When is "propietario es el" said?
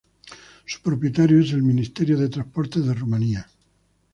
0.81-1.61